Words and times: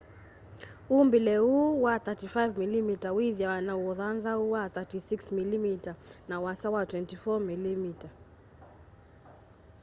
umbile 0.97 1.33
uu 1.53 1.69
wa 1.85 1.93
35mm 2.05 2.89
withiawa 3.17 3.57
na 3.67 3.73
ũthanthaũ 3.89 4.43
wa 4.55 4.63
36mm 4.75 5.65
na 6.29 6.35
ũasa 6.43 6.67
wa 6.75 6.81
24mm 6.91 7.79